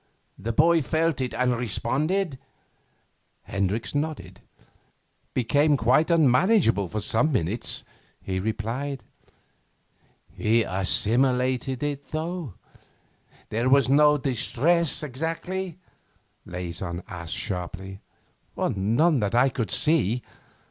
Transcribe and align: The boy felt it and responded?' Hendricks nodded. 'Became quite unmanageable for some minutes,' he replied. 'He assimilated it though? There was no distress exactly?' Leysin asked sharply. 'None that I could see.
The 0.39 0.51
boy 0.51 0.81
felt 0.81 1.21
it 1.21 1.31
and 1.35 1.55
responded?' 1.55 2.39
Hendricks 3.43 3.93
nodded. 3.93 4.41
'Became 5.35 5.77
quite 5.77 6.09
unmanageable 6.09 6.87
for 6.87 6.99
some 6.99 7.31
minutes,' 7.31 7.83
he 8.19 8.39
replied. 8.39 9.03
'He 10.33 10.63
assimilated 10.63 11.83
it 11.83 12.09
though? 12.09 12.55
There 13.49 13.69
was 13.69 13.89
no 13.89 14.17
distress 14.17 15.03
exactly?' 15.03 15.77
Leysin 16.47 17.03
asked 17.07 17.35
sharply. 17.35 17.99
'None 18.57 19.19
that 19.19 19.35
I 19.35 19.49
could 19.49 19.69
see. 19.69 20.23